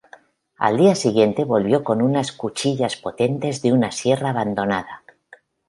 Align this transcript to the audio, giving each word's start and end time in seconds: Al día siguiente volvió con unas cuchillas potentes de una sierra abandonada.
Al 0.57 0.77
día 0.77 0.95
siguiente 0.95 1.45
volvió 1.45 1.83
con 1.83 2.01
unas 2.01 2.31
cuchillas 2.31 2.95
potentes 2.95 3.61
de 3.61 3.71
una 3.71 3.91
sierra 3.91 4.31
abandonada. 4.31 5.03